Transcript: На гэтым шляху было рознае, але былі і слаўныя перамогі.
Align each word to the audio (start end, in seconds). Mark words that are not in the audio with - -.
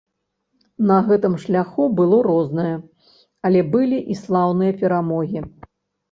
На 0.91 0.95
гэтым 1.09 1.33
шляху 1.43 1.83
было 1.99 2.17
рознае, 2.27 2.71
але 3.49 3.61
былі 3.75 3.99
і 4.15 4.17
слаўныя 4.23 4.71
перамогі. 4.81 5.45